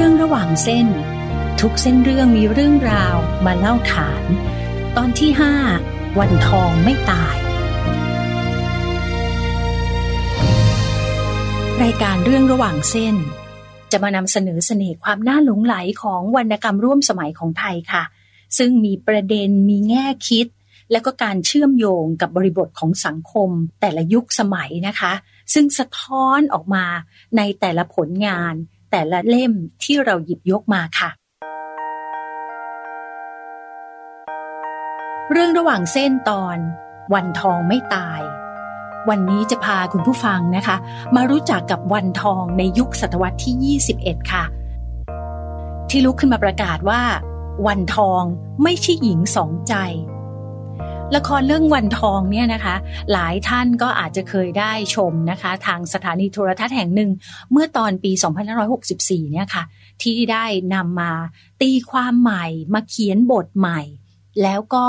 [0.00, 0.86] เรื่องระหว่างเส้น
[1.60, 4.24] ทุกเส้นเรื่องมีเรื่องราวมาเล่าขาน
[4.96, 5.54] ตอนที่ห้า
[6.18, 7.36] วันทองไม่ตาย
[11.82, 13.14] รายการเรื่องระหว่างเส้น
[13.92, 18.04] จะมานำเสนอเสน่ห์ความน่าหลงไหลของวรรณกรรมร่วมสมัยของไทยค่ะ
[18.58, 20.46] ซึ่งมีประเด็นมีแง่คิด
[20.92, 25.12] และก็การเชื่อมโยงกับบริบทของสังคม แต่ละยุคสมัยนะคะ
[25.54, 26.84] ซึ่งสะท้อนออกมา
[27.36, 28.56] ในแต่ละผลงาน
[28.90, 29.52] แต่ละเล่ม
[29.82, 31.10] ที่เราหยิบยกมาค่ะ
[35.32, 36.58] เรื่องระหว่างเส้นตอน
[37.14, 38.20] วันทองไม่ตาย
[39.08, 40.76] วันนี้จะพาคุณผู้ฟังนะคะ
[41.16, 44.44] มารู้จักกับวันทองในยุคศตวรรษที่ 21 ค่ะ
[45.90, 47.02] ที่ลุกขึ้นมาประกาศว่า
[47.66, 48.22] วันทอง
[48.62, 49.74] ไม่ใช่หญิงสองใจ
[51.16, 52.74] ละครเรื่องวันทองเนี่ยนะคะ
[53.12, 57.10] หลายท่านก็อาจจะเคยได้ชมนะคะ ทางสถานีโทรทัศน์แห่งหนึ่ง
[57.52, 58.12] เมื่อตอนปี
[58.72, 59.64] 2564 เนี่ยค่ะ
[60.02, 61.12] ที่ได้นำมา
[61.62, 63.80] ตีความใหม่มาเขียนบทใหม่
[64.42, 64.86] แล้วก็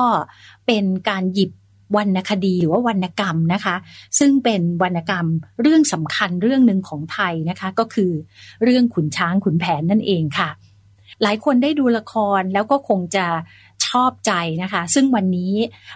[0.67, 1.52] เป็นการหยิบ
[1.95, 3.75] วรรณคดีหรือว่าวรรณกรรมนะคะ
[4.20, 5.25] ซึ่งเป็นวรรณกรรม
[5.62, 8.12] เรื่องสำคัญเรื่องหนึ่งของไทยนะคะ ก็คือ
[8.64, 10.50] เรื่องขุนช้างขุนแผนนั่นเองค่ะ
[11.23, 13.25] หลายคนได้ดูละครแล้วก็คงจะ
[13.89, 14.31] ชอบใจ
[14.63, 15.53] นะคะ ซึ่งวันนี้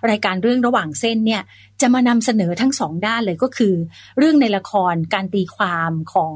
[0.10, 1.42] รายการเรื่องระหว่างเส้นเนี่ย
[1.82, 3.74] จะมานำเสนอทั้งสองด้านเลยก็คือ
[4.18, 6.36] เรื่องในละครการตีความของ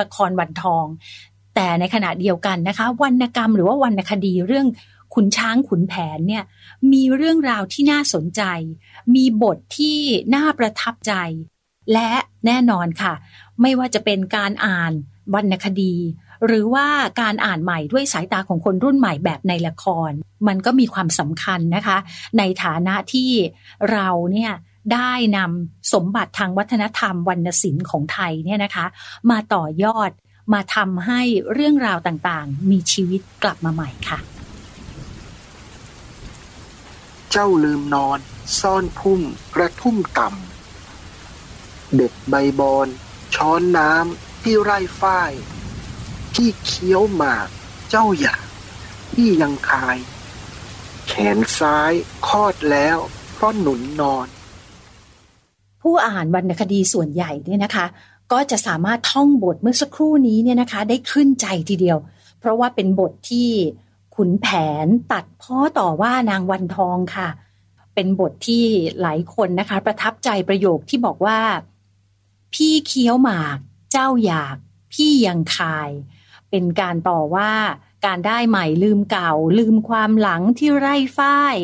[0.00, 0.86] ละครวันทอง
[1.54, 4.66] แต่ในขณะเดียวกันนะคะวรรณกรรมหรือว่าวรรณคดีเรื่อง
[5.14, 6.44] ขุนช้างขุนแผนเนี่ย
[6.92, 8.42] มีเรื่องราวที่น่าสนใจ
[9.14, 9.98] มีบทที่
[10.34, 11.12] น่าประทับใจ
[11.92, 12.10] และ
[12.46, 13.14] แน่นอนค่ะ
[13.60, 14.92] ไม่ว่าจะเป็นการอ่าน
[15.34, 15.94] วรรณคดี
[16.46, 16.86] หรือว่า
[17.20, 20.10] การอ่านใหม่ด้วยสายตาของคนรุ่นใหม่แบบในละคร
[20.48, 21.96] มันก็มีความสำคัญนะคะ
[22.38, 23.30] ในฐานะที่
[23.92, 24.52] เราเนี่ย
[24.94, 28.86] ได้นำสมบัติทางวัฒนธรรมวรรณศิลป์ของไทยเนี่ยนะคะ
[29.30, 30.10] มาต่อยอด
[30.52, 31.20] มาทำให้
[31.52, 34.18] เรื่องราวต่างๆ มีชีวิตกลับมาใหม่ค่ะ
[37.30, 38.18] เจ้าลืมนอน
[38.60, 39.20] ซ่อนพุ่ม
[39.54, 42.88] กระทุ่มต่ำเด็ดใบบอน
[43.34, 45.30] ช้อนน้ำที่ไร่ฝ้าย
[46.34, 47.48] ที่เคี้ยวหมาก
[47.90, 48.44] เจ้าอยาก
[49.12, 49.98] ที่ยังคาย
[51.06, 51.92] แขนซ้าย
[52.26, 52.98] คลอดแล้ว
[53.34, 54.26] เพราะหนุนนอน
[55.82, 57.86] ผู้อ่านวรรณคดีส่วนใหญ่เนี่ยนะคะ
[58.32, 61.98] ก็จะสามารถท่องบทเมื่อสักครู่นี้เนี่ยนะคะ ได้ขึ้นใจทีเดียว
[62.38, 63.50] เพราะว่าเป็นบทที่
[64.16, 64.46] ขุนแผ
[64.84, 67.28] นตัดพ้อต่อว่านางวันทองค่ะ
[67.94, 68.64] เป็นบทที่
[69.00, 71.38] หลายคนนะคะ ประทับใจประโยคที่บอกว่า
[72.54, 73.58] พี่เคี้ยวหมาก
[73.92, 74.56] เจ้าอยาก
[74.92, 75.90] พี่ยังคาย
[76.50, 77.52] เป็นการต่อว่า
[78.06, 81.56] การได้ใหม่ลืมเก่า ลืมความหลังที่ไร่ฝ้าย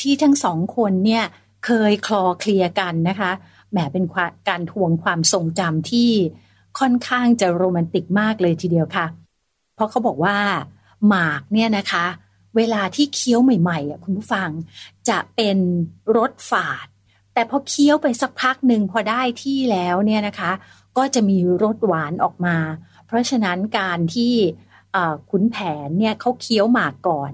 [0.00, 1.24] ที่ทั้งสองคนเนี่ย
[1.64, 3.30] เคยคลอเคลียกันนะคะ
[3.70, 4.04] แหมเป็น
[4.48, 6.10] การทวงความทรงจำที่
[6.78, 9.06] ค่อนข้างจะโรแมนติกมากเลยทีเดียวค่ะ
[9.74, 10.38] เพราะเขาบอกว่า
[11.08, 12.04] หมากเนี่ยนะคะ
[12.56, 14.48] เวลาที่เคี้ยวใหม่ๆอะคุณผู้ฟัง
[15.08, 15.58] จะเป็น
[16.16, 16.86] รสฝาด
[17.34, 20.52] แต่พอเคี้ยวไปสักพักหนึ่งพอได้ที่แล้วเนี่ยนะคะ
[20.96, 22.56] ก็จะมีรสหวานออกมา
[23.14, 24.34] ราะฉะนั้นการที่
[25.30, 27.32] ขุนแผนเนี่ยเขาเคี้ยวหมากก่อน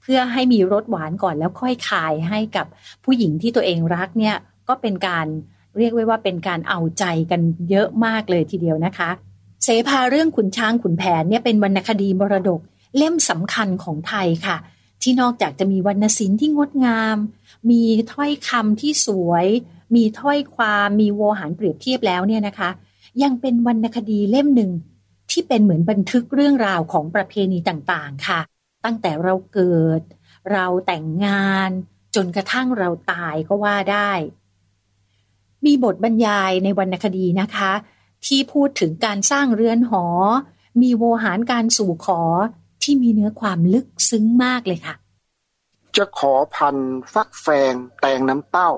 [0.00, 2.66] เพื่อให้มีรสหวานก่อนแล้วค่อยคายให้กับ
[3.04, 4.36] ผู้หญิงที่ตัวเองรักเนี่ย
[4.68, 5.26] ก็เป็นการ
[5.78, 9.10] เรียกไว้ว่าเป็นการเอาใจกันเยอะมากเลยทีเดียวนะคะ
[9.64, 12.60] เสภาเรื่องขุนช้างขุนแผนเนี่ยเป็นวรรณคดีมรดก
[12.96, 14.56] เล่มสำคัญของไทยค่ะ
[15.02, 17.16] ที่นอกจากจะมีวรรณศิลป์ที่งดงาม
[17.70, 17.82] มี
[18.12, 19.46] ถ้อยคำที่สวย
[19.94, 22.70] มีถ้อยความมีโวหารเปรียบเทียบแล้วเนี่ยนะคะ
[23.22, 24.70] ยังเป็นวรรณคดีเล่มหนึ่ง
[25.30, 28.40] ที่เป็นเหมือนบันทึกเรื่องราวของประเพณีต่างๆค่ะ
[28.84, 30.00] ตั้งแต่เราเกิด
[30.52, 31.70] เราแต่งงาน
[32.14, 34.10] จนกระทั่งเราตายก็ว่าได้
[35.66, 37.72] มีบทบรรยายในวรรณคดีนะคะ
[38.26, 40.04] ที่พูดถึงการสร้างเรือนหอ
[40.82, 42.22] มีโวหารการสู่ขอ
[42.82, 44.94] ที่มีเนื้อความลึกซึ้งมากเลยค่ะ
[45.96, 46.76] จะขอพัน
[47.12, 48.72] ฟักแฟงแตงน้ำเต้า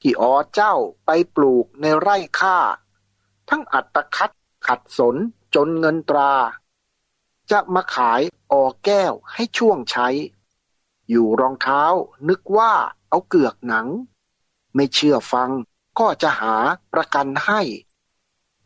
[0.00, 0.74] ที่อ๋อเจ้า
[1.06, 2.58] ไปปลูกในไร่ข้า
[3.48, 4.30] ทั้งอัตคัด
[4.66, 5.16] ขัดสน
[5.56, 6.32] จนเงินตรา
[7.50, 8.20] จะมาขาย
[8.52, 10.08] ออแก้วให้ช่วงใช้
[11.10, 11.82] อยู่รองเท้า
[12.28, 12.72] นึกว่า
[13.08, 13.86] เอาเกือกหนัง
[14.74, 15.50] ไม่เชื่อฟัง
[15.98, 16.54] ก็จะหา
[16.92, 17.60] ประกันให้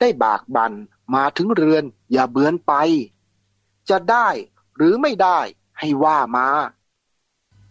[0.00, 0.72] ได้บากบัน
[1.14, 2.72] มาถึงเรือนอย่าเบือนไป
[3.90, 4.28] จะได้
[4.76, 5.38] หรือไม่ได้
[5.78, 6.48] ให้ว่ามา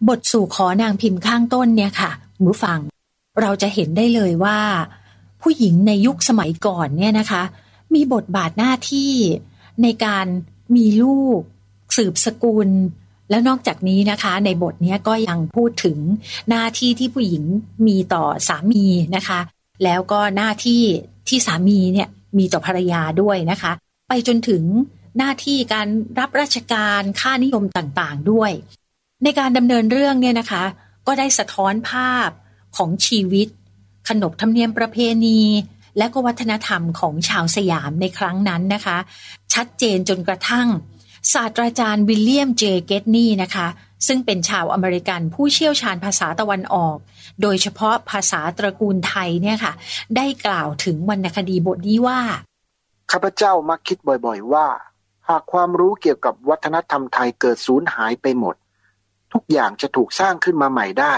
[0.08, 2.10] บทสู่ขอนางพิมพ์ข้างต้นเนี่ยค่ะ
[2.42, 2.80] มือฟัง
[3.40, 4.58] เราจะเห็นได้เลยว่า
[5.42, 7.42] ผู้หญิงในยุคสมัยก่อนเนี่ยนะคะ
[7.94, 9.12] มีบทบาทหน้าที่
[9.82, 10.26] ในการ
[10.76, 11.40] มีลูก
[11.96, 12.68] สืบสกุล
[13.30, 15.98] แล้วนอกจากนี้นะคะ ในบทนี้ก็ยังพูดถึง
[16.48, 17.44] หน้าที่ที่ผู้หญิง
[17.86, 18.84] มีต่อสามี
[19.16, 19.40] นะคะ
[19.84, 20.82] แล้วก็หน้าที่
[21.28, 22.08] ที่สามีเนี่ย
[22.38, 23.72] มีต่อภรรยาด้วยนะคะ
[24.08, 24.62] ไปจนถึง
[25.18, 25.88] หน้าที่การ
[26.18, 28.50] รับราชการค่านิยมต่างๆด้วย
[29.24, 30.62] ในการดำเนินเรื่องเนี่ยนะคะ
[31.06, 32.28] ก็ได้สะท้อนภาพ
[32.76, 33.48] ของชีวิต
[34.08, 35.40] ขนบธรรมเนียมประเพณี
[35.98, 38.98] และก็วัฒนธรรมของชาวสยามในครั้งนั้นนะคะ
[39.54, 40.68] ชัดเจนจนกระทั่ง
[41.32, 43.68] ศาสตราจารย์วิลเลียมเจเกตนี่นะคะ
[44.06, 46.96] ซึ่งเป็นชาวอเมริกันผู้เชี่ยวชาญภาษาตะวันออก
[47.42, 49.72] โดยเฉพาะภาษาตระกูลไทยเนี่ยค่ะ
[50.16, 52.20] ได้กล่าวถึงวรรณคดีบทนี้ว่า
[53.10, 54.66] ข้าพเจ้ามักคิดบ่อยๆว่า
[55.28, 58.54] หากความรู้เกี่ยวกับวัฒนธรรมไทยเกิดสูญหายไปหมด
[59.32, 61.14] ทุกอย่างจะถูกสร้างขึ้นมาใหม่ได้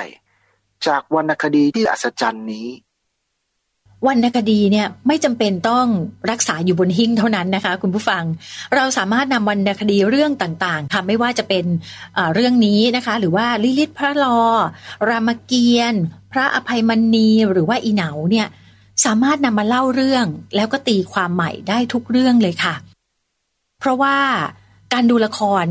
[0.86, 2.68] จากวรรณคดีที่อัศจรรย์นี้
[4.06, 5.86] วรรณคดีเนี่ยไม่จำเป็นต้อง
[6.30, 8.22] รักษาอยู่บนหิ้งเท่านั้นนะคะ คุณผู้ฟัง
[8.74, 11.64] เราสามารถนำวรรณคดีเรื่องต่างๆค่ะไม่ว่าจะเป็น
[12.34, 14.38] เรื่องนี้นะคะ หรือว่าลิลิตพระลอ
[15.08, 16.02] รามเกียรติ์
[16.32, 18.46] พระอภัยมณีหรือว่าอิเหนาเนี่ย
[19.04, 20.26] สามารถนำมาเล่าเรื่อง
[20.56, 22.74] แล้วก็ตีความใหม่ได้ทุกเรื่องเลยค่ะ
[23.80, 24.16] เพราะว่า
[24.92, 25.66] การดูละคร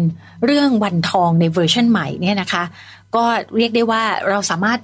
[0.45, 2.63] เรื่องวันทองในเวอร์ชันใหม่เนี่ยนะคะ
[3.15, 3.25] ก็
[3.57, 4.79] เรียกได้ว่าเราสามารถ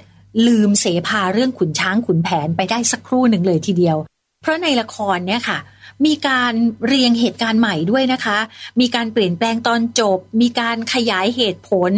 [0.48, 3.98] ลืมเสพาเรื่องขุนช้างขุนแผนไปได้สักครู่หนึ่งเลยทีเดียว
[4.42, 5.60] เพราะในละครเนี่ยค่ะ
[6.06, 6.54] มีการ
[6.86, 8.38] เรียงเหตุการณ์ใหม่ด้วยนะคะ
[8.80, 11.92] มีการเปลี่ยนแปลงตอนจบ มีการขยายเหตุผล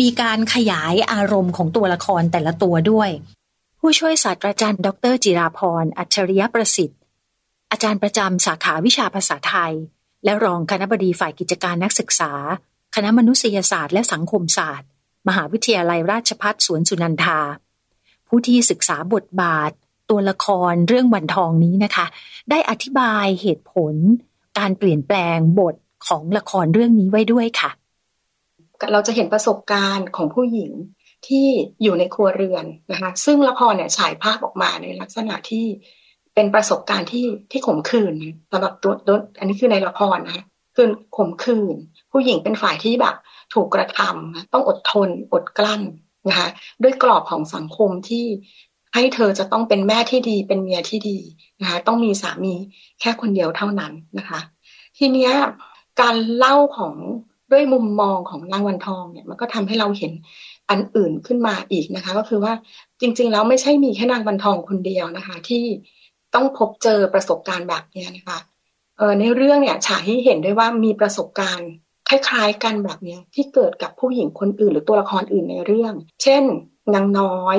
[0.00, 3.10] มีการขยายอารมณ์ของตัวละครแต่ละตัวด้วย
[3.80, 7.00] ผู้ช่วยศาสตราจารย์ ดรจิราพร อัจฉริยประสิทธิ์
[7.70, 9.72] อาจารย์ประจำสาขาวิชาภาษาไทย
[10.24, 12.32] และรองคณะบดีฝ่ายกิจการนักศึกษา
[12.94, 14.88] คณะมนุษยศาสตร์และสังคมศาสตร์
[15.28, 17.40] มหาวิทยาลัยราชภัฏสวนสุนันทา
[18.28, 19.70] ผู้ที่ศึกษาบทบาท
[20.10, 22.06] ตัวละครเรื่องวันทองนี้นะคะ
[22.50, 23.94] ได้อธิบายเหตุผล
[24.58, 25.74] การเปลี่ยนแปลงบท
[26.06, 27.70] ของละครเรื่องนี้ไว้ด้วยค่ะ
[28.92, 30.72] เราจะเห็นประสบการณ์ของผู้หญิง
[31.26, 31.46] ที่
[31.82, 35.66] อยู่ในครัวเรือนนะคะซึ่งละครเนี่ยฉายภาพออกมาในลักษณะที่
[36.34, 38.14] เป็นประสบการณ์ที่ที่ข่มขืน
[38.50, 39.08] สำหรับตัวต
[39.38, 40.44] อันนี้คือในละครนะ
[40.76, 41.74] คือข่มขืน
[42.12, 43.16] ผู้หญิงเป็นฝ่ายที่แบบ
[43.54, 45.82] ถูกกระทำต้องอดทนอดกลั้น
[46.28, 46.48] นะคะ
[46.82, 48.26] ด้วยกรอบของสังคมที่
[48.94, 51.18] ให้เธอจะต้องเป็นแม่ที่ดีเป็นเมียที่ดี
[51.60, 52.54] นะคะต้องมีสามี
[53.00, 54.40] แค่คนเดียวเท่านั้นนะคะ
[54.98, 55.32] ทีเนี้ย
[56.00, 56.94] การเล่าของ
[57.52, 60.12] ด้วยมุมมองของนางวันทองเนี่ยมันก็ทำให้เราเห็น
[60.70, 62.52] อันอื่นขึ้นมาอีกนะคะ ก็คือว่า
[63.00, 65.64] จริง ๆ แล้วไม่ใช่มีแค่นางบันทองคนเดียวนะคะ ที่
[66.34, 68.38] ต้องพบเจอประสบการณ์แบบนี้นะคะ
[68.96, 71.70] เออในเรื่องเนี่ยฉายให้เห็นด้วยว่ามีประสบการณ์
[72.08, 76.44] คล้ายๆกันแบบนี้ที่เกิดกับผู้หญิงคนอื่น หรือตัวละครอื่นในเรื่อง เช่น
[76.94, 77.58] นางน้อย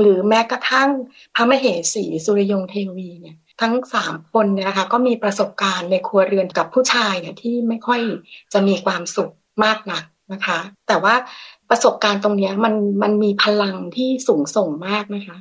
[0.00, 0.90] หรือแม้กระทั่ง
[1.34, 8.00] พระมเหสีสุริยงเทวีเนี่ยทั้งสามคนเนี่ยนะคะก็มีประสบการณ์ในครัวเรือนกับผู้ชายเนี่ยที่ไม่ค่อย
[8.52, 9.32] จะมีความสุข
[9.64, 10.58] มากนักนะคะ
[10.88, 11.14] แต่ว่า
[11.70, 15.38] ประสบการณ์ตรงนี้มันมันมีพลังที่สูงส่งมากนะคะ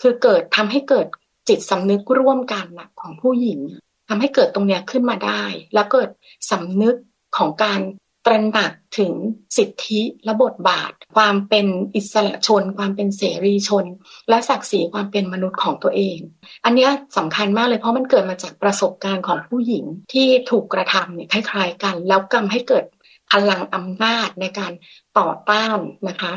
[0.00, 1.06] คือเกิดทำให้เกิด
[1.48, 3.60] จิตสำนึกร่วมกันนะของผู้หญิง
[4.08, 5.42] ทำให้เกิดตรงนี้ขึ้นมาได้
[5.74, 6.08] แล้วเกิด
[6.50, 6.96] สำนึก
[7.36, 7.80] ของการ
[8.26, 9.12] ตระหนักถึง
[9.56, 13.84] สิทธิและบทบาท ความเป็นอิสระชน ความเป็นเสรีชน
[14.28, 16.18] และศักดิ์ศรีความเป็นมนุษย์ของตัวเอง
[16.64, 22.84] อันนี้สำคัญมากเลยเพราะมันเกิดมาจากประสบการณ์ของผู้หญิงที่ถูกกระทำเนี่ยคล้าย ๆ กัน แล้วกำให้เกิด
[23.32, 24.72] พลังอำนาจในการ
[25.18, 25.78] ต่อต้าน
[26.08, 26.32] นะคะ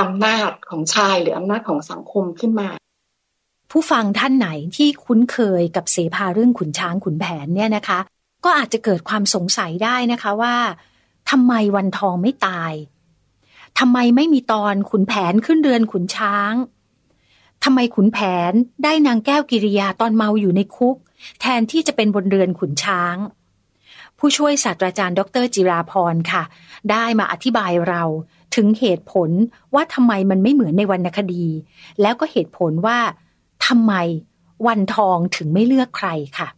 [0.00, 2.68] อำนาจของชายหรืออำนาจของสังคมขึ้นมา
[3.70, 7.98] ผู้ฟังท่านไหนที่คุ้นเคยกับเสภาเรื่องขุนช้างขุนแผนเนี่ยนะคะ
[8.44, 10.56] ก็อาจจะเกิดความสงสัยได้นะคะว่า
[11.30, 12.72] ทำไมวันทองไม่ตาย
[13.78, 16.52] ทำไมไม่มีตอนขุนแผนขึ้นเรือนขุนช้าง
[17.64, 18.18] ทำไมขุนแผ
[18.50, 18.52] น
[18.84, 20.96] ได้นางแก้วกิริยาตอนเมาอยู่ในคุก
[21.40, 23.16] แทนที่จะเป็นบนเรือนขุนช้าง
[24.18, 26.42] ผู้ช่วยศาสตราจารย์ดรจิราพรค่ะ
[26.90, 28.02] ได้มาอธิบายเรา
[28.54, 29.30] ถึงเหตุผล
[29.74, 31.46] ว่าทำไมมันไม่เหมือนในวรรณคดี
[32.00, 32.98] แล้วก็เหตุผลว่า
[33.66, 33.94] ทำไม
[34.66, 36.08] วันทองถึงไม่เลือกใคร
[36.38, 36.48] ค่ะ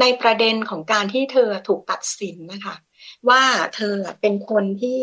[0.00, 2.74] ในประเด็นของการที่เธอถูกตัดสินนะคะ
[3.28, 3.42] ว่า
[3.76, 4.98] เธอเป็นคนที่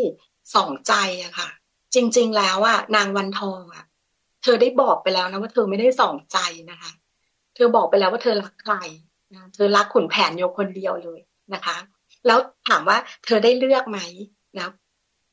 [0.54, 0.94] ส่องใจ
[1.24, 1.48] อะค่ะ
[1.94, 3.84] จริง ๆ แล้วอะนางวันทองอะ
[4.42, 6.38] เธอได้บอกไปแล้วนะว่าเธอไม่ได้ส่องใจ
[6.70, 6.90] นะคะ
[7.54, 8.74] เธอบอกไปแล้วว่าเธอรักใคร
[9.34, 11.20] นะเธอรักขุนแผนโยคนเดียวเลย
[11.54, 11.76] นะคะ
[12.26, 13.98] แล้วถามว่าเธอได้เลือกไหม
[14.58, 14.68] นะ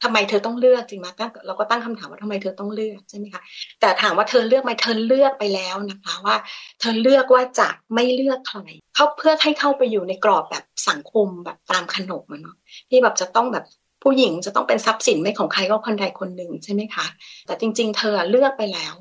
[0.03, 3.41] ทำไมเธอต้องเลือกจริงไหมตั้งเราก็ตั้งคำถามว่าทำไมเธอต้องเลือกใช่ไหมคะ
[3.79, 6.35] แต่ถามว่าเธอเลือกไหมเธอเลือกไปแล้วนะคะว่า
[6.79, 8.59] เธอเลือกว่าจะไม่เลือกใคร
[8.95, 12.57] เขาเพื่อให้เข้าไปอยู่ในกรอบแบบสังคมแบบตามขนบมันเนาะ
[12.89, 13.65] ที่แบบจะต้องแบบ
[14.03, 17.05] ผู้หญิงจะต้องเป็นทรัพย์สินไม่ของใครก็คนใดคนหนึ่งใช่ไหมคะ
[17.45, 18.93] แต่จริง ๆ เธอเลือกไปแล้ว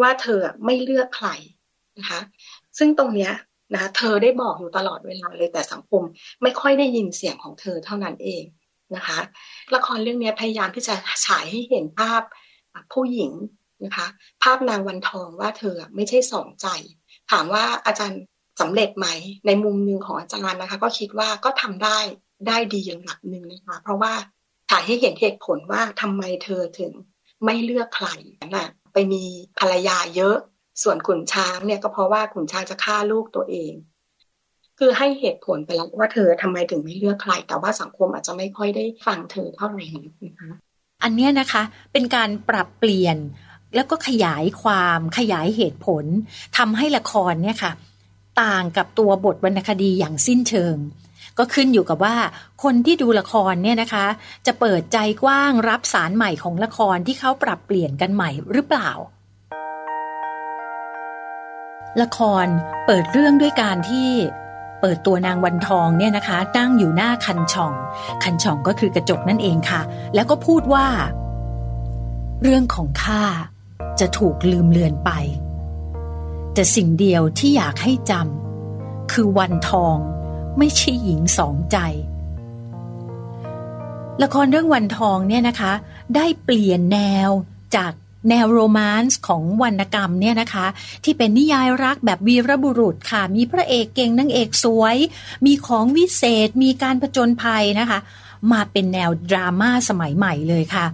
[0.00, 1.28] ว่าเธอไม่เลือกใคร
[1.98, 2.20] นะคะ
[2.78, 3.32] ซึ่งตรงเนี้ย
[3.74, 6.02] นะเธอได้บอกอยู่ตลอดเวลาเลยแต่สังคม
[6.42, 8.44] ไม่ค่อยได้ยินเสียงของเธอเท่านั้นเอง
[8.94, 9.18] นะคะ
[9.74, 10.94] ละครเรื่องนี้พยายามที่จะ
[11.26, 12.22] ฉายให้เห็นภาพ
[12.92, 13.32] ผู้หญิง
[13.84, 14.06] นะคะ
[14.42, 16.66] ภาพนางวันทองว่าเธอไม่ใช่สองใจ
[17.30, 18.20] ถามว่าอาจารย์
[18.60, 19.06] สำเร็จไหม
[19.46, 21.98] ในมุมหนึ่งของอาจารย์นะคะ ก็คิดว่าก็ทำได้
[22.46, 24.12] ได้ดีอย่างหลักหนึ่งนะคะ เพราะว่า
[24.70, 26.92] ฉายให้เห็นเหตุผลว่าทำไมเธอถึง
[27.44, 28.08] ไม่เลือกใคร
[28.54, 29.24] น่ะไปมี
[29.58, 30.36] ภรรยาเยอะ
[30.82, 33.72] ส่วนขุนช้างเนี่ยก็เพราะว่าขุนช้างจะฆ่าลูกตัวเอง
[34.78, 39.86] คือให้เหตุผลไปแล้วว่าเธอทำไมถึงไม่เลือกใคร แต่ว่าสังคมอาจจะไม่ค่อยได้ฟังเธอเท่าไหร่
[40.24, 40.50] นะคะ
[41.02, 43.16] อันนี้นะคะเป็นการปรับเปลี่ยน
[43.74, 46.04] แล้วก็ขยายความขยายเหตุผล
[46.56, 47.72] ทำให้ละครเนี่ยค่ะ
[48.42, 50.76] ต่างกับตัวบทวรรณคดีอย่างสิ้นเชิง
[51.38, 52.16] ก็ขึ้นอยู่กับว่า
[52.62, 54.06] คนที่ดูละครเนี่ยนะคะ
[54.46, 58.90] จะเปิดใจกว้างรับสารใหม่ของละครที่เขาปรับเปลี่ยนกันใหม่หรือเปล่า
[62.02, 62.46] ละคร
[62.86, 64.10] เปิดเรื่องด้วยการที่
[64.86, 67.72] ปิดตัวนางวันทองเนี่ยนะคะนั่งอยู่หน้าคันช่อง
[68.22, 69.80] คันช่องก็คือกระจกนั่นเองค่ะ
[70.14, 70.86] แล้วก็พูดว่า
[72.42, 73.24] เรื่องของข้า
[74.00, 75.10] จะถูกลืมเลือนไป
[76.54, 79.96] แต่สิ่งเดียวที่อยากให้จำคือวันทอง
[80.58, 81.78] ไม่ใช่หญิงสองใจ
[84.22, 85.72] ละครเรื่องวันทองเนี่ยนะคะ
[86.16, 87.30] ได้เปลี่ยนแนว
[87.76, 87.92] จาก
[88.30, 90.66] แนวโรแมนต์ของวรรณกรรมเนี่ยนะคะ
[91.04, 94.96] ที่เป็นนิยายรักแบบวีรบุรุษค่ะ มีพระเอกเก่งนางเอกสวย
[95.46, 97.98] มีของวิเศษ มีการผจญภัยนะคะ
[98.52, 100.86] มาเป็นแนวดราม่าสมัยใหม่เลยค่ะ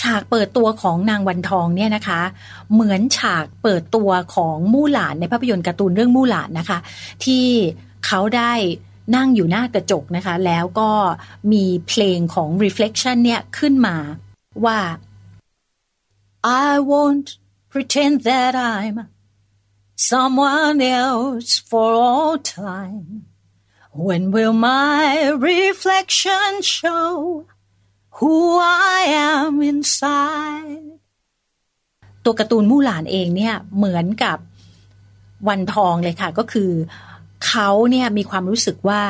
[0.00, 2.20] ฉากเปิดตัวของนางวันทองเนี่ยนะคะ
[2.72, 6.78] เหมือนฉากเปิดตัวของมู่หลานในภาพยนตร์การ์ตูนเรื่องมู่หลานนะคะ
[7.24, 7.46] ที่
[8.06, 8.52] เขาได้
[9.16, 10.90] นั่งอยู่หน้ากระจกนะคะ แล้วก็
[11.52, 13.96] มีเพลงของ reflection เนี่ยขึ้นมา
[14.64, 14.78] ว่า
[16.42, 17.36] I won't
[17.68, 19.08] pretend that I'm
[19.94, 23.26] someone else for all time
[23.92, 27.44] when will my reflection show
[28.18, 28.98] who I
[29.30, 30.86] am inside
[32.24, 34.38] ตัวการ์ตูนมู่หลานเองเนี่ยเหมือนกับ
[35.48, 36.70] วันทองเลยค่ะ ก็คือ
[37.46, 39.02] เขาเนี่ยมีความรู้สึกว่า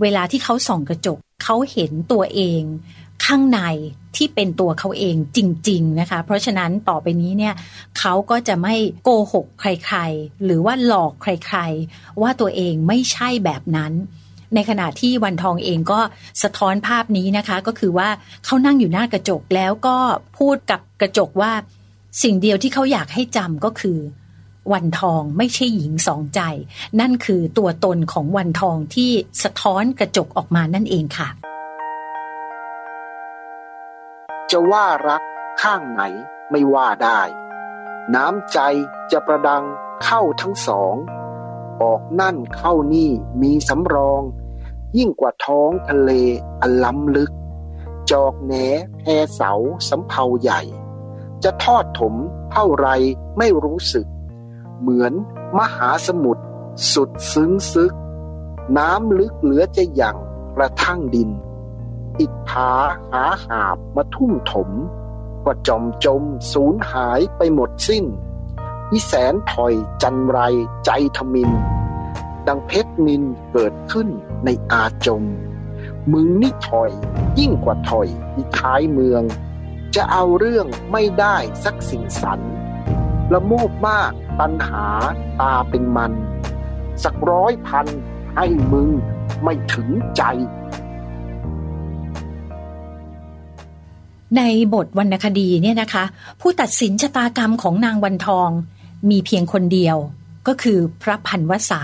[0.00, 2.62] เวลาที่เขาส่องกระจกเขาเห็นตัวเอง
[3.24, 3.60] ข้างใน
[4.16, 5.38] ที่เป็นตัวเขาเองจ
[5.68, 7.54] ริง ๆ นะคะ เพราะฉะนั้นต่อไปนี้เนี่ย
[7.98, 13.92] เขาก็จะไม่โกหกใครๆ หรือว่าหลอกใครๆ ว่าตัวเองไม่ใช่แบบนั้น
[14.54, 16.00] ในขณะที่วันทองเองก็
[16.42, 18.08] สะท้อนภาพนี้นะคะ ก็คือว่า
[18.44, 19.96] เขานั่งอยู่หน้ากระจกแล้วก็
[20.38, 21.52] พูดกับกระจกว่า
[22.22, 23.98] สิ่งเดียวที่เขาอยากให้จำก็คือ
[24.72, 26.40] วันทองไม่ใช่หญิงสองใจ
[27.00, 29.10] นั่นคือตัวตนของวันทองที่
[29.42, 31.28] สะท้อนกระจกออกมานั่นเองค่ะ
[34.52, 35.22] จะว่ารัก
[35.62, 36.02] ข้างไหน
[36.50, 37.20] ไม่ว่าได้
[38.14, 38.58] น้ำใจ
[39.12, 39.64] จะประดัง
[40.04, 40.94] เข้าทั้งสอง
[41.82, 43.10] ออกนั่นเข้านี่
[43.42, 44.22] มีสำรอง
[44.98, 46.10] ยิ่งกว่าท้องทะเล
[46.60, 47.30] อันล้ำลึก
[48.10, 48.54] จอกแหน
[48.98, 49.04] แพ
[49.34, 49.52] เสา
[49.88, 50.60] สำเภาใหญ่
[51.44, 52.14] จะทอดถม
[52.52, 52.88] เท่าไร
[53.38, 54.06] ไม่รู้สึก
[54.80, 55.12] เหมือน
[55.58, 56.42] มหาสมุทร
[56.92, 57.92] สุดซึ้งซึก
[58.78, 60.16] น้ำลึกเหลือจะอย่าง
[60.56, 61.30] กระทั่งดิน
[62.20, 62.70] อิดผา
[63.12, 64.70] หาหาบมาทุ่มถม
[65.44, 68.04] ก็จอมจมสูญหายไปหมดสิ้น
[68.92, 70.38] อีแสนถอยจันไร
[70.84, 71.50] ใจทมิน
[72.46, 74.08] ดังเพชรนินเกิดขึ้น
[74.44, 75.24] ในอาจม
[76.12, 76.90] มึงนี่ถอย
[77.38, 79.22] ยิ่งกว่าถอยอีท้ายเมือง
[79.94, 82.40] จะเอาเรื่องไม่ได้สักสิ่งสัน
[83.32, 84.86] ละโมบมากปัญหา
[85.40, 86.12] ตาเป็นมัน
[87.04, 87.86] สักร้อยพัน
[88.36, 88.88] ให้มึง
[89.44, 90.22] ไม่ถึงใจ
[94.36, 94.42] ใน
[94.74, 96.04] บทวรรณคดีเนี่ยนะคะ
[96.40, 98.48] ผู้ตัดสินชะตากรรมของนางวันทอง
[99.10, 99.96] มีเพียงคนเดียว
[100.46, 101.82] ก็คือพระพันวษา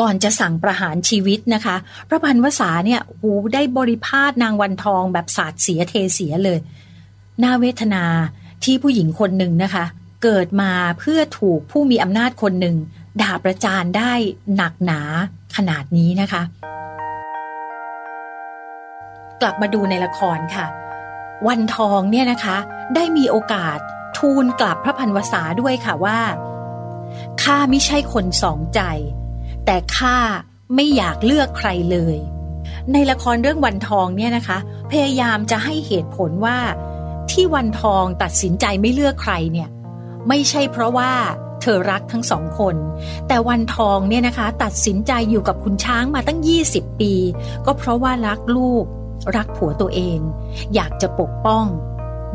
[0.00, 1.76] ก่อนจะสั่งประหารชีวิตนะคะ
[2.08, 6.58] พระพันวษาเนี่ยโอ้ได้บริพาทนางวันทองแบบสาดเสียเทเสียเลย
[7.42, 8.04] น่าเวทนา
[8.64, 9.84] ที่ผู้หญิงคนหนึ่งนะคะ
[10.22, 12.76] เกิดมาเพื่อถูกผู้มีอำนาจคนหนึ่ง
[13.20, 14.12] ด่าประจานได้
[14.56, 15.00] หนักหนา
[15.56, 16.42] ขนาดนี้นะคะ
[19.40, 20.81] กลับมาดูในละครค่ะ
[21.48, 22.56] วันทองเนี่ยนะคะ
[22.94, 23.78] ได้มีโอกาส
[24.18, 26.20] ทูลกลับพระพันวษาด้วยค่ะว่า
[27.42, 28.80] ข้าไม่ใช่คนสองใจ
[29.66, 30.16] แต่ข้า
[30.74, 32.16] ไม่อยากเลือกใครเลย
[32.92, 34.58] ในละครเรื่องวันทองเนี่ยนะคะ
[34.90, 36.58] พยายามจะให้เหตุผลว่า
[37.30, 39.68] ที่วันทองตัดสินใจไม่เลือกใครเนี่ย
[40.28, 41.12] ไม่ใช่เพราะว่า
[41.60, 42.76] เธอรักทั้งสองคน
[43.28, 46.38] แต่วันทองเนี่ยนะคะ ตัดสินใจอยู่กับคุณช้างมาตั้ง
[46.70, 47.12] 20 ปี
[47.66, 48.84] ก็เพราะว่ารักลูก
[49.36, 50.18] รักผัวตัวเอง
[50.74, 51.64] อยากจะปกป้อง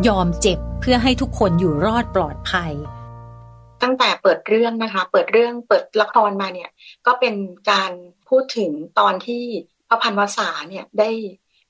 [0.08, 2.74] ยอมเจ็บเพื่อให้ทุกคนอยู่รอดปลอดภัย
[3.84, 6.70] ตั้งแต่เปิดเรื่องนะคะ เปิดเรื่องเปิดละครมาเนี่ย
[7.06, 7.36] ก็เป็น
[7.72, 7.92] การ
[8.30, 9.44] พูดถึงตอนที่
[9.88, 11.10] พระพันวษาเนี่ยได้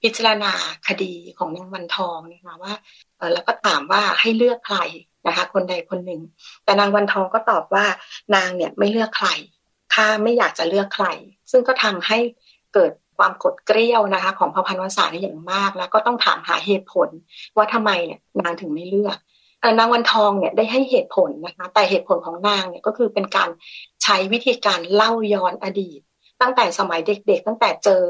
[0.01, 0.53] พิจารณา
[0.87, 2.73] คดีของนางวันทองนะคะว่า
[3.17, 4.79] เออแล้วก็ถามว่าให้เลือกใคร
[5.27, 6.21] นะคะคนใดคนหนึ่ง
[6.63, 7.85] แต่นางวันทองก็ตอบว่า
[8.35, 9.29] นางเนี่ยไม่เลือกใคร
[9.93, 11.07] ข้าไม่อยากจะเลือกใคร
[11.51, 12.19] ซึ่งก็ทำให้
[12.73, 17.09] เกิด ความกดเกลี้ยวนะคะ ของพระพันวษาในอย่างมาก แล้วก็ต้องถามหาเหตุผล
[17.55, 19.17] ว่าทำไมเนี่ยนางถึงไม่เลือก
[19.79, 23.49] นางวันทองเนี่ยได้ให้เหตุผลนะคะ แต่เหตุผลของนางเนี่ยก็คือเป็นการ
[24.03, 25.99] ใช้วิธีการเล่าย้อนอดีต
[26.41, 28.03] ตั้งแต่สมัยเด็กๆ ตั้งแต่เจอ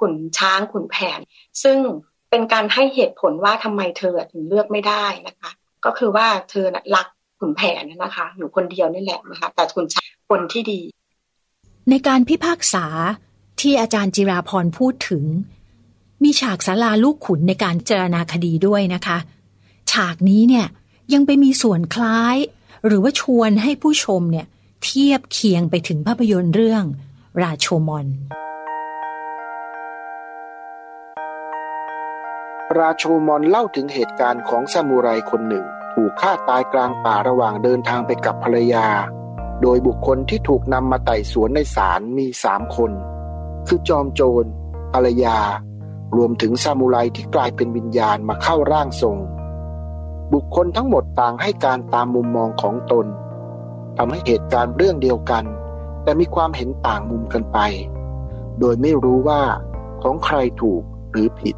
[0.00, 1.20] ขุนช้างขุนแผน
[1.62, 1.78] ซึ่ง
[2.30, 5.50] เป็นการให้เหตุผลว่าทำไมเธอถึงเลือกไม่ได้นะคะ
[5.84, 6.66] ก็คือว่าเธอ
[6.96, 7.06] รัก
[7.40, 10.80] ขุนแผนนะคะ อยู่คนเดียวนี่แหละนะคะ แต่ขุนช้างคนที่ดี
[11.90, 12.84] ในการพิพากษา
[13.62, 15.24] ที่อาจารย์จิราพรพูดถึง
[16.22, 19.18] มีฉากสาราลูกขุนในการเจรณาคดีด้วยนะคะ
[19.92, 20.66] ฉากนี้เนี่ย
[21.12, 22.36] ยังไปมีส่วนคล้าย
[22.86, 24.46] หรือว่าชวนให้ผู้ชมเนี่ย
[24.84, 26.84] เทียบเคียงไปถึงภาพยนตร์เรื่อง
[27.42, 28.06] ราโชมอน
[32.78, 38.86] ราโชมอนเล่าถึงเหตุการณ์ของซามูไรคนหนึ่ง ถูกฆ่าตายกลางป่าระหว่างเดินทางไปกับภรรยา
[39.62, 42.92] โดยบุคคลที่ถูกนำมาไต่สวนในศาลมีสามคน
[43.66, 44.44] คือจอมโจร
[44.92, 45.38] ภรรยา
[46.16, 49.18] รวมถึงซามูไรที่กลายเป็นวิญญาณมาเข้าร่างทรง
[50.32, 53.06] บุคคลทั้งหมดต่างให้การตามมุมมองของตน
[53.96, 55.44] ทำให้เหตุการณ์เรื่องเดียวกัน
[56.02, 57.58] แต่มีความเห็นต่างมุมกันไป
[58.58, 59.42] โดยไม่รู้ว่า
[60.02, 61.56] ของใครถูกหรือผิด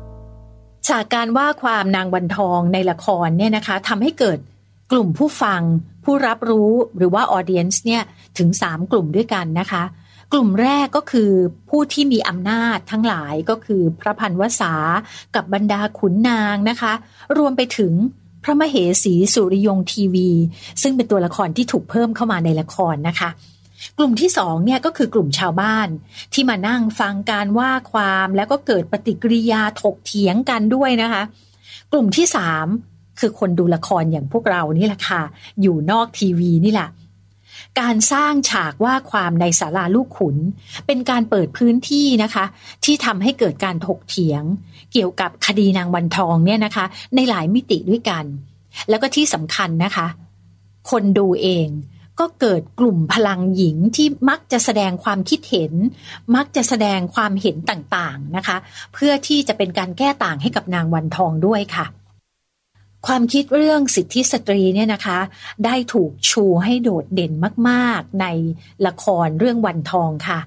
[0.89, 4.39] ฉากการว่าความนางวันทองในละครเนี่ยนะคะทำให้เกิด
[4.93, 5.63] กลุ่มผู้ฟัง
[6.05, 8.03] ผู้รับรู้หรือว่าออเดียนส์เนี่ย
[8.39, 9.83] ถึง 3 กลุ่มด้วยกันนะคะ
[10.37, 11.31] กลุ่มแรกก็คือ
[11.71, 14.75] ผู้ที่มีอำนาจทั้งหลายก็คือพระพันวษา
[15.35, 16.93] กับบรรดาขุนนางนะคะ
[17.39, 17.93] รวมไปถึง
[18.45, 20.31] พระมเหสีสุริยงทีวี
[20.83, 23.31] ซึ่งเป็นตัวละครที่ถูกเพิ่มเข้ามาในละครนะคะ
[23.99, 25.89] กลุ่มที่สองเนี่ยก็คือกลุ่มชาวบ้าน
[26.33, 31.23] ที่มานั่งฟังการว่าความแล้วก็เกิดปฏิกิริยาถกเถียงกันด้วยนะคะ
[31.93, 32.67] กลุ่มที่สาม
[33.21, 35.23] คือคนดูละครอย่างพวกเรานี่แหละค่ะ
[35.63, 36.89] อยู่นอกทีวีนี่แหละ
[37.81, 40.37] การสร้างฉากว่าความในศาลาลูกขุน
[40.87, 42.45] เป็นการเปิดพื้นที่นะคะ
[42.85, 44.43] ที่ทำให้เกิดการถกเถียง
[44.93, 46.85] เกี่ยวกับคดีนางวันทองเนี่ยนะคะ
[47.15, 48.25] ในหลายมิติด้วยกัน
[48.89, 50.07] แล้วก็ที่สำคัญนะคะ
[50.91, 51.69] คนดูเอง
[52.21, 55.73] ก็เกิดกลุ่มพลังหญิงที่มักจะแสดงความคิดเห็น
[56.35, 58.57] มักจะแสดงความเห็นต่างๆนะคะ
[58.95, 61.87] เพื่อที่จะเป็นการแก้ต่างให้กับนางวันทองด้วยค่ะ
[63.07, 65.19] ความคิดเรื่องสิทธิสตรีเนี่ยนะคะ
[65.65, 67.33] ได้ถูกชูให้โดดเด่น
[67.69, 68.27] มากๆ ใน
[68.87, 70.41] ละครเรื่องวันทองค่ะ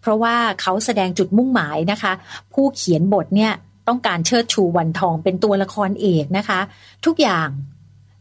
[0.00, 2.12] เพราะว่าเขาแสดงจุดมุ่งหมายนะคะ
[2.52, 3.52] ผู้เขียนบทเนี่ย
[3.88, 6.60] ต้องการเชิดชูวันทองเป็นตัวละครเอกนะคะ
[7.04, 7.48] ทุกอย่าง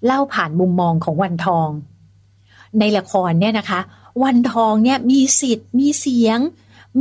[0.06, 1.70] เล่าผ่านมุมมองของวันทอง
[2.80, 3.80] ในละครเนี่ยนะคะ
[4.24, 6.40] วันทองเนี่ยมีสิทธิ์ มีเสียง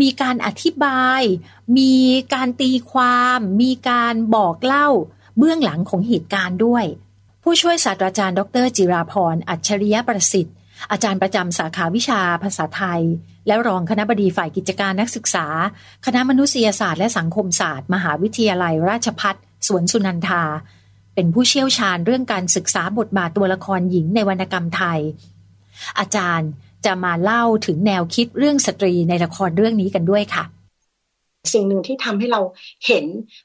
[0.01, 1.23] มีการอธิบาย
[1.79, 1.93] มี
[2.35, 4.89] การตีความ มีการบอกเล่า
[5.39, 6.85] เบื้องหลังของเหตุการณ์ด้วย
[7.43, 10.57] ผู้ช่วยศาสตราจารย์ ดร จิราพร อัจฉริยประสิทธิ์
[10.91, 13.03] อาจารย์ประจำสาขาวิชาภาษาไทย
[13.47, 15.47] และรองคณะบดีฝ่ายกิจการนักศึกษา
[16.07, 20.43] คณะมนุษยศาสตร์และสังคมศาสตร์ มหาวิทยาลัย ราชพัฒสวนสุนันทา
[21.15, 25.01] เป็นผู้เชี่ยวชาญเรื่องการศึกษาบทบาทตัวละครหญิงในวรรณกรรมไทย
[25.99, 26.51] อาจารย์
[26.85, 30.45] จะมาเล่าถึงแนวคิดเรื่องสตรีในละครเรื่องนี้กันด้วยค่ะ
[31.53, 32.41] สิ่งหนึ่งที่ทำให้เรา
[32.87, 33.05] เห็น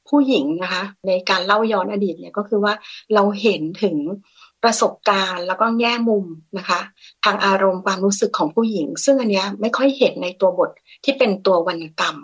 [0.10, 2.74] ผู้หญิงนะคะ ในการเล่าย้อนอดีตเนี่ยก็คือว่า
[3.14, 3.98] เราเห็นถึง
[4.64, 6.26] ประสบการณ์แล้วก็แง่มุม
[6.58, 6.80] นะคะ
[7.26, 10.70] ทางอารมณ์ความรู้สึกของผู้หญิง ซึ่งอันนี้ไม่ค่อยเห็นในตัวบท
[11.04, 12.16] ที่เป็นตัววรรณกรรม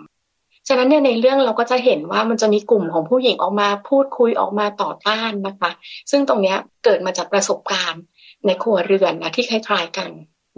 [0.68, 5.70] ฉะนั้นเนี่ยในเรื่องเราก็จะเห็นว่ามันจะมีกลุ่มของผู้หญิงออกมาพูดคุยออกมาต่อต้านนะคะ
[6.10, 6.54] ซึ่งตรงนี้
[6.84, 8.02] เกิดมาจากประสบการณ์
[8.46, 10.10] ในครัวเรือนนะที่คล้ายๆกัน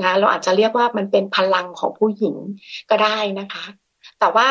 [0.02, 2.36] นะเราอาจจะเรียกว่ามันเป็นพลังของผู้หญิง
[2.90, 3.64] ก็ได้นะคะ
[4.20, 4.48] แต่ว่า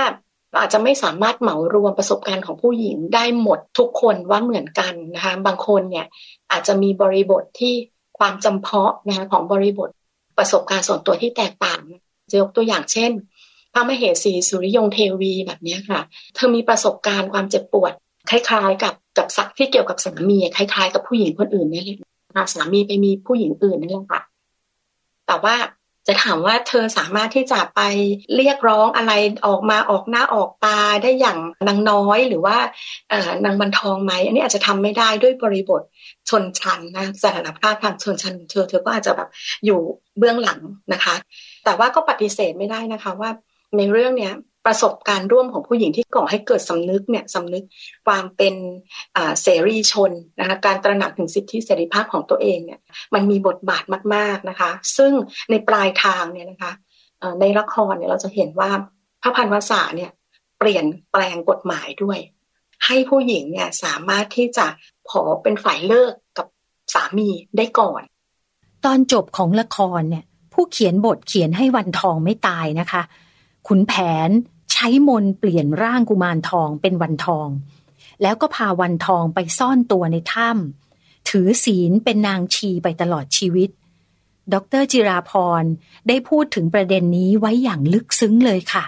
[0.52, 6.06] เราอาจจะไม่สามารถเหมารวมประสบการณ์ของผู้หญิงได้หมดทุกคนว่าเหมือนกันนะคะบางคนเนี่ย
[6.52, 7.74] อาจจะมีบริบทที่
[8.20, 9.90] ความจำเพาะนะคะของบริบท
[10.38, 11.82] ประสบการณ์ส่วนตัวที่แตกต่าง
[12.32, 13.12] จะยกตัวอย่างเช่น
[13.74, 16.02] พระมเหสีสุริยงเทวีแบบนี้ค่ะ
[16.36, 17.94] เธอมีประสบการณ์ความเจ็บปวด
[18.30, 21.98] คล้ายๆ กับกับสักที่เกี่ยวกับสามีคล้ายๆ กับผู้หญิงคนอื่นนี่แหละ
[22.54, 24.22] สามีไปมีผู้หญิงอื่นนี่แหละค่ะ
[25.28, 25.56] แต่ว่า
[26.08, 27.82] จะถามว่าเธอสามารถที่จะไป
[28.36, 29.14] เรียกร้องอะไร
[29.48, 31.38] ออกมาออกหน้าออกตาได้อย่าง
[31.68, 32.58] นางน้อยหรือว่า
[33.46, 35.82] นางบรรทองไหมอันนี้อาจจะทำไม่ได้ด้วยบริบท
[36.30, 39.30] ชนชั้นนะสถานภาพทางชนชั้นเธอเธอก็อาจจะแบบ
[39.66, 39.80] อยู่
[40.18, 40.60] เบื้องหลัง
[40.94, 41.16] นะคะ
[41.66, 43.30] แต่ว่าก็ปฏิเสธไม่ได้นะคะว่า
[43.78, 44.34] ในเรื่องเนี้ย
[44.66, 47.64] ประสบการณ์ร่วมของผู้หญิงที่ก่อให้เกิดสำนึกเนี่ยสำนึก
[48.08, 48.56] ความเป็น
[49.42, 52.80] เสรีชนนะคะการตระหนักถึงสิทธิเสรีภาพของตัวเองเนี่ย
[53.14, 53.84] มันมีบทบาท
[54.16, 55.12] มาก ๆนะคะ ซึ่ง
[55.50, 56.72] ในปลายทางเนี่ยนะคะ
[57.40, 58.72] ในละครเนี่ยเราจะเห็นว่า
[59.22, 60.12] พระพันวษาเนี่ย
[60.60, 62.20] เปลี่ยนแปลงกฎหมายด้วย
[62.86, 64.66] ให้ผู้หญิงเนี่ยสามารถที่จะ
[65.12, 66.48] ขอเป็นฝ่ายเลิกกับ
[66.94, 68.02] สามีได้ก่อน
[68.86, 73.02] ตอนจบของละครเนี่ยผู้เขียนบทเขียนให้วันทองไม่ตายนะคะ
[73.68, 73.94] ขุนแผ
[74.28, 74.30] น
[74.76, 77.48] ชช้มนเปลี่ยนร่างกุมารทองเป็นวันทอง
[78.22, 83.70] แล้วก็พาวันทองไปซ่อนตัวในถ้ำถือศีลเป็นนางชีไปตลอดชีวิต
[84.54, 85.64] ดรจิราพร
[86.08, 88.86] ได้พูดถึงประเด็นนี้ไว้อย่างลึกซึ้งเลยค่ะ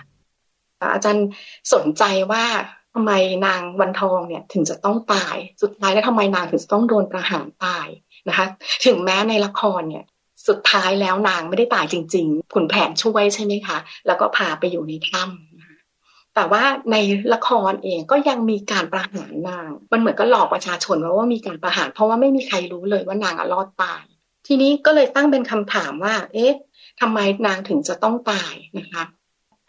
[0.94, 1.28] อาจารย์
[1.74, 2.46] สนใจว่า
[2.94, 3.12] ทำไม
[3.46, 7.88] นางวันทองเนี่ยถึงจะต้องตาย สุดท้ายแล้วทำไมนางถึงจะต้องโดนประหารตาย
[8.28, 8.46] นะคะ
[8.86, 10.06] ถึงแม้ในละครเนี่ย
[10.48, 13.78] สุดท้ายแล้วนางไม่ได้ตายจริง ๆ ขุนแผนช่วยใช่ไหมคะ
[14.08, 16.96] แล้วก็พาไปอยู่ในถ้ำแต่ว่าใน
[17.34, 24.04] ละครเองก็ยังมีการประหารนาง มันเหมือนก็หลอกประชาชนว่าว่ามีการประหาร เพราะว่าไม่มีใครรู้เลยว่านางอรอดตาย
[24.48, 26.54] ทีนี้ก็เลยตั้งเป็นคำถามว่า เอ๊ะ
[27.02, 29.04] ทำไมนางถึงจะต้องตายนะคะ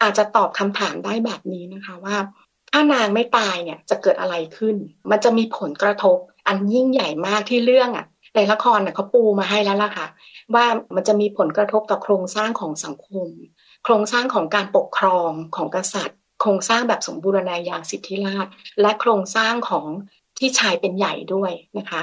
[0.01, 2.17] อาจจะตอบคำถามได้แบบนี้นะคะว่า
[2.71, 4.75] ถ้านางไม่ตายเนี่ยจะเกิดอะไรขึ้น
[5.09, 10.07] มันจะมีผลกระทบอันยิ่งใหญ่มากที่เรื่องอะ ในละครเนี่ยเขาปูมาให้แล้วล่ะค่ะ
[10.53, 13.27] ว่ามันจะมีผลกระทบต่อโครงสร้างของสังคม
[13.83, 18.47] โครงสร้างของการปกครองของกษัตริย์ โครงสร้างแบบสมบูรณาญาสิทธิราช
[18.81, 19.85] และโครงสร้างของ
[20.37, 22.01] ที่ชายเป็นใหญ่ด้วยนะคะ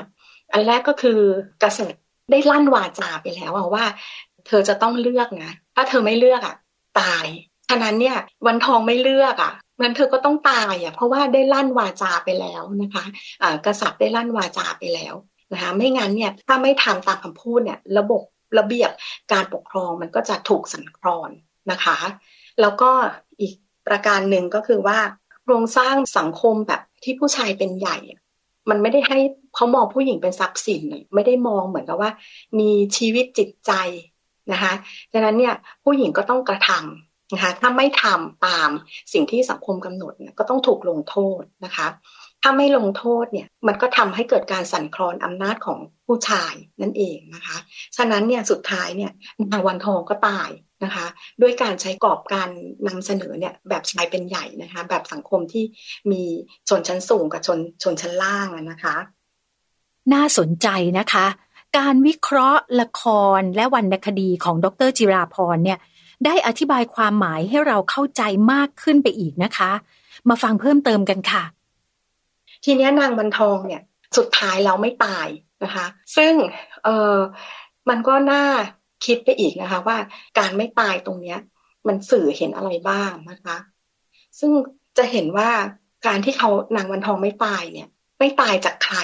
[0.52, 1.20] อันแรกก็คือ
[1.62, 3.84] กษัตริย์ได้ลั่นวาจาไปแล้วว่า
[4.46, 6.56] เธอจะต้องเลือกนะถ้าเธอไม่เลือกอะ
[7.00, 7.26] ตาย
[7.68, 8.16] ฉะนั้นเนี่ย
[8.46, 15.14] วันทองไม่เลือกอะนั้นเธอก็ต้องตายอะเพราะว่าได้ลั่นวาจาไปแล้วนะคะะกษัตริย์ได้ลั่นวาจาไปแล้ว
[15.52, 18.22] นะคะไม่งั้นเนี่ยถ้าไม่ทำตามคำพูดเนี่ยระบบ
[18.58, 18.90] ระเบียบ
[19.32, 21.30] การปกครองมันก็จะถูกสั่นคลอน
[21.70, 21.98] นะคะ
[22.60, 22.90] แล้วก็
[23.40, 23.54] อีก
[23.86, 24.98] ประการหนึ่งก็คือว่า
[25.42, 27.96] โครงสร้างสังคมแบบที่ผู้ชายเป็นใหญ่
[28.70, 29.18] มันไม่ได้ให้
[29.54, 30.82] เขามองผู้หญิงเป็นทรัพย์สิน
[31.14, 32.10] ไม่ได้มองเหมือนกับว่า
[32.58, 33.72] มีชีวิตจิตใจ
[34.52, 34.72] นะคะ
[35.12, 38.68] ดังนั้นเนี่ยผู้หญิงก็ต้องกระทำนะคะถ้าไม่ทำตาม
[39.12, 41.86] สิ่งที่สังคมกำหนดก็ต้องถูกลงโทษนะคะ
[42.42, 47.56] ถ้าไม่ลงโทษเนี่ยมันก็ทำให้เกิดการสั่นคลอนอำนาจของผู้ชายนั่นเองนะคะ
[47.96, 49.12] ฉะนั้นเนี่ยสุดท้ายเนี่ย
[49.52, 50.50] นางวันทองก็ตาย
[50.84, 51.06] นะคะ
[51.42, 52.48] ด้วยการใช้กรอบการ
[52.86, 55.64] นำเสนอเนี่ยแบบชายเป็นใหญ่นะคะ แบบสังคมที่
[56.12, 56.22] มี
[56.68, 58.96] ชนชั้นสูงกับชนชนชั้นล่างนะคะ
[60.12, 61.26] น่าสนใจนะคะ
[61.78, 63.02] การวิเคราะห์ละค
[63.38, 65.78] รและวรรณคดีของดรจิราพรเนี่ย
[66.24, 69.70] ได้อธิบายความหมายให้เราเข้าใจมากขึ้นไปอีกนะคะ
[70.28, 71.42] มาฟังเพิ่มเติมกันค่ะ
[72.64, 73.82] ทีนี้นางบันทองเนี่ย
[74.16, 75.28] สุดท้ายเราไม่ตาย
[75.64, 76.32] นะคะ ซึ่ง
[76.84, 77.16] เออ
[77.88, 78.44] มันก็น่า
[79.04, 79.98] คิดไปอีกนะคะ ว่า
[80.38, 81.38] การไม่ตายตรงเนี้ย
[81.86, 83.56] มันสื่อเห็นอะไรบ้างนะคะ
[84.38, 84.52] ซึ่ง
[84.98, 85.50] จะเห็นว่า
[86.06, 88.98] การที่เขานางวันทองไม่ตายเนี่ย ไม่ตายจากใคร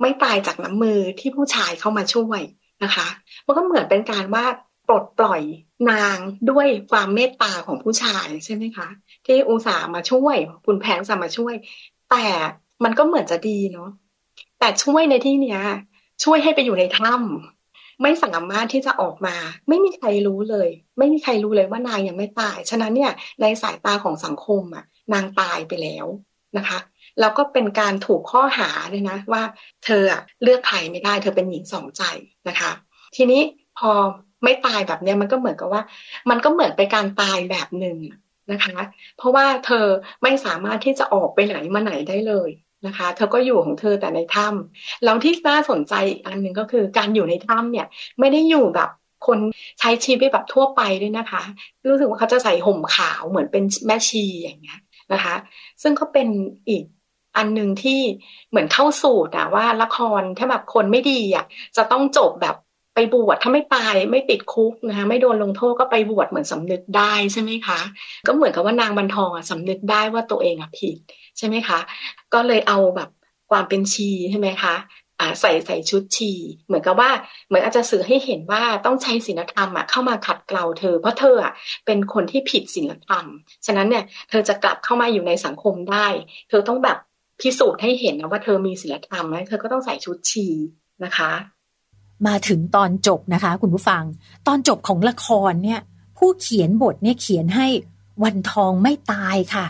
[0.00, 2.40] ไม่ตายจากน้ำมือที่ผู้ชายเข้ามาช่วย
[2.84, 3.08] นะคะ
[3.46, 4.44] มันก็เหมือนเป็นการว่า
[4.88, 5.42] ปลดปล่อย
[5.90, 6.16] นาง
[6.50, 8.88] ด้วยความเมตตาของผู้ชายใช่ไหมคะ
[9.26, 11.54] ที่อุตส่าห์มาช่วย คุณแพงสามาช่วย
[12.10, 12.26] แต่
[12.84, 13.90] มันก็เหมือนจะดีเนาะ
[14.58, 15.60] แต่ช่วยในที่เนี้ย
[16.24, 19.36] ช่วยให้ไปอยู่ในถ้ำไม่สามารถที่จะออกมา
[19.68, 20.68] ไม่มีใครรู้เลย
[20.98, 26.06] ไม่มีใครรู้เลยว่านางยังไม่ตาย ฉะนั้นเนี่ยในสายตาของสังคมอะ นางตายไปแล้ว
[26.56, 26.78] นะคะ
[27.20, 29.42] แล้วก็เป็นการถูกข้อหาเลยนะว่า
[29.84, 30.02] เธอ
[30.42, 32.02] เลือกใครไม่ได้เธอเป็นหญิงสองใจ
[32.48, 32.70] นะคะ
[33.16, 33.42] ทีนี้
[33.78, 33.90] พอ
[34.44, 35.82] ไม่ตายแบบเนี้ยมันก็เหมือนกับว่า
[36.30, 37.98] มันก็เหมือนเป็นการตายแบบหนึ่ง
[38.52, 38.76] นะคะ
[39.16, 39.86] เพราะว่าเธอ
[40.22, 42.50] ไม่สามารถที่จะออกไปไหนมาไหนได้เลย
[42.86, 47.86] นะคะ เธอก็อยู่ของเธอแต่ในถ้ำแล้วที่น่าสนใจอีกอันหนึ่งก็คือการอยู่ในถ้ำเนี่ย
[48.20, 48.90] ไม่ได้อยู่แบบ
[49.26, 49.38] คน
[49.80, 51.42] ใช้ชีวิตแบบทั่วไปด้วยนะคะ
[51.88, 54.80] รู้สึกว่าเขาจะใส่ห่มขาวเหมือนเป็นแม่ชีอย่างเงี้ย
[55.12, 55.34] นะคะ
[55.82, 56.28] ซึ่งก็เป็น
[56.68, 56.84] อีก
[57.36, 58.00] อันหนึ่งที่
[58.50, 61.44] เหมือนเข้าสูตรอะว่าละครถ้าแบบคนไม่ดีอะ
[61.76, 62.56] จะต้องจบแบบ
[62.94, 67.80] ไปบวชถ้าไม่ตายไม่ติดคุกนะคะไม่โดนลงโทษก็ไปบวชเหมือนสำนึกได้ใช่ไหมคะ
[68.26, 70.96] ก็เหมือนกับว่านางบรรทองอะสำนึกได้ว่าตัวเองอะผิด
[71.38, 71.78] ใช่ไหมคะ
[72.34, 73.10] ก็เลยเอาแบบ
[73.50, 74.74] ความเป็นชีใช่ไหมคะ
[75.40, 76.32] ใส่ใส่ชุดชี
[76.66, 77.10] เหมือนกับว่า
[77.48, 81.52] เหมือนอาจจะสื่อให้เห็นว่าต้องใช้ศีลธรรมอะเข้ามาขัดเกลาเธอ เพราะเธออะ
[81.86, 83.24] เป็นคนที่ผิดศีลธรรม
[83.66, 86.06] ฉะนั้นเนี่ยเธอจะกลับเข้ามาอยู่ในสังคมได้
[86.48, 86.98] เธอต้องแบบ
[87.40, 90.46] พิสูจน์ให้เห็นนะว่าเธอมีศีลธรรมไหมเธอก็ต้องใส่ชุดชี
[91.04, 91.32] นะคะ
[92.26, 94.02] มาถึงตอนจบนะคะ คุณผู้ฟัง
[94.46, 95.80] ตอนจบของละครเนี่ย
[96.18, 97.66] ผู้เขียนบทเนี่ยเขียนให้
[98.22, 99.66] วันทองไม่ตายค่ะ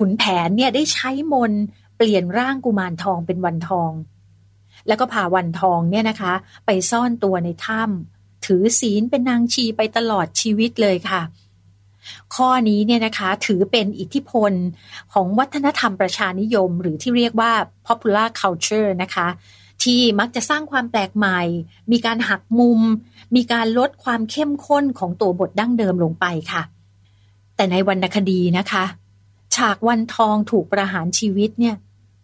[0.00, 1.52] ขุนแผนเนี่ยได้ใช้มน
[1.96, 3.90] เปลี่ยนร่างกุมารทองเป็นวันทอง
[4.88, 6.32] แล้วก็พาวันทองเนี่ยนะคะ
[6.66, 11.22] ไปซ่อนตัวในถ้ำถือศีลเป็นนางชีไปตลอดชีวิตเลยค่ะ
[12.34, 14.52] ข้อนี้เนี่ยนะคะถือเป็นอิทธิพล
[15.12, 17.52] ของวัฒนธรรมประชานิยม หรือที่เรียกว่า
[17.86, 19.28] popular culture นะคะ
[19.82, 21.40] ที่มักจะสร้างความแปลกใหม่
[21.92, 22.80] มีการหักมุม
[23.36, 26.62] มีการลดความเข้มข้นของตัวบทดั้งเดิมลงไปค่ะ
[27.56, 28.84] แต่ในวรรณคดีนะคะ
[29.54, 31.76] ฉากวันทองถูกประหารชีวิตเนี่ย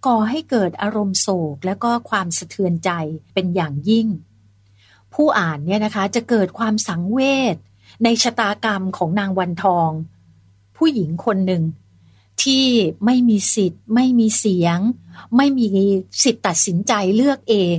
[0.06, 2.90] ก่อให้เกิดอารมณ์โศกและก็ความสะเทือนใจ
[3.34, 4.08] เป็นอย่างยิ่ง
[5.14, 7.20] ผู้อ่านเนี่ยนะคะจะเกิดความสังเว
[7.54, 7.56] ช
[8.04, 9.90] ในชะตากรรมของนางวันทอง
[10.76, 11.62] ผู้หญิงคนหนึ่ง
[12.42, 12.66] ที่
[13.04, 14.78] ไม่มีสิทธิ์ ไม่มีเสียง
[15.36, 15.66] ไม่มี
[16.22, 17.78] สิทธิ์ตัดสินใจเลือกเอง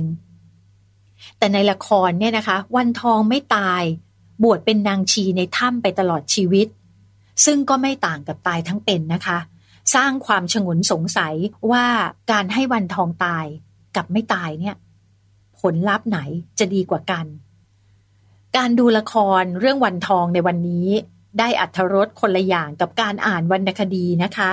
[1.38, 3.82] แต่ในละครเนี่ยนะคะ วันทองไม่ตาย
[4.42, 6.68] บวชเป็นนางชีในถ้ำไปตลอดชีวิต
[7.44, 9.38] ซึ่งก็ไม่ต่างกับตายทั้งเป็นนะคะ
[9.94, 11.34] สร้างความฉงนสงสัย
[11.72, 11.86] ว่า
[12.32, 13.46] การให้วันทองตาย
[13.96, 14.76] กับไม่ตายเนี่ย
[15.60, 16.18] ผลลัพธ์ไหน
[16.58, 17.26] จะดีกว่ากัน
[18.56, 20.88] การดูละครเรื่องวันทองในวันนี้
[21.38, 24.50] ได้อัธรสคนละอย่างกับการอ่านวรรณคดีนะคะ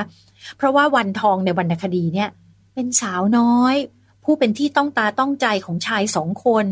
[0.58, 2.30] เพราะว่าวันทองในวรรณคดีเนี่ย
[2.74, 3.76] เป็นสาวน้อย
[4.24, 6.65] ผู้เป็นที่ต้องตาต้องใจของชายสองคน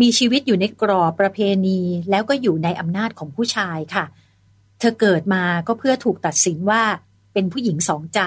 [0.00, 1.80] มีชีวิตอยู่ในกรอบประเพณี
[2.10, 4.04] แล้วก็อยู่ในอำนาจของผู้ชายค่ะ
[4.84, 6.82] ธอเกิดมาก็เพื่อถูกตัดสินว่า
[7.32, 8.20] เป็นผู้หญิงสองใจ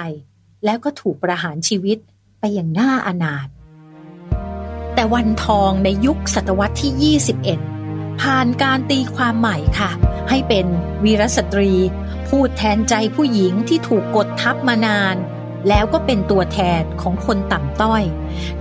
[0.66, 1.98] แล้วก็ถูกประหารชีวิต
[2.40, 3.48] ไปอย่างน่าอนาถ
[4.96, 7.18] แต่วันทองในยุคศตวรรษที่
[7.70, 9.92] 21 ผ่านการตีความใหม่ค่ะ
[10.30, 10.66] ให้เป็น
[11.04, 11.74] วีรสตรี
[12.28, 15.16] พูดแทนใจผู้หญิงที่ถูกกดทับมานาน
[15.68, 18.04] แล้วก็เป็นตัวแทนของคนต่ำต้อย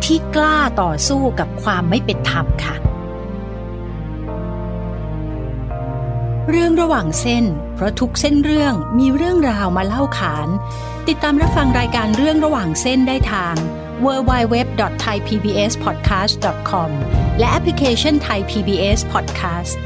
[0.05, 2.75] ที่กล้าต่อสู้กับความไม่เป็นธรรมค่ะ
[6.51, 10.49] เรื่องระหว่างเส้น เพราะทุกเส้นเรื่องมีเรื่องราวมาเล่าขาน
[11.09, 13.55] ติดตามรับฟังรายการเรื่องระหว่างเส้นได้ทาง
[14.05, 16.91] www.thaipbspodcast.com
[17.39, 19.77] และแอปพลิเคชัน Thai PBS Podcast